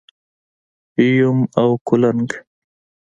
[0.93, 2.33] 🪏 یوم او کولنګ⛏️